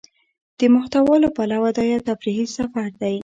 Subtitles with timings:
[0.59, 3.15] د محتوا له پلوه دا يو تفريحي سفر دى.